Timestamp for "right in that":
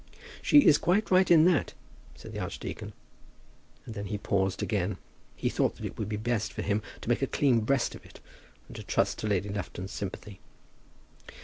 1.11-1.75